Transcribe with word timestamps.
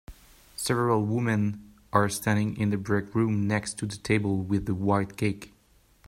Several 0.55 1.05
women 1.05 1.75
are 1.93 2.09
standing 2.09 2.57
in 2.57 2.71
the 2.71 2.77
breakroom 2.77 3.43
next 3.45 3.77
to 3.77 3.85
the 3.85 3.97
table 3.97 4.37
with 4.41 4.65
the 4.65 4.73
white 4.73 5.15
cake. 5.15 5.53